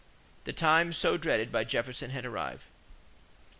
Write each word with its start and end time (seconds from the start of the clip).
The 0.45 0.51
time 0.53 0.93
so 0.93 1.15
dreaded 1.15 1.51
by 1.51 1.63
Jefferson 1.63 2.09
had 2.09 2.25
arrived. 2.25 2.63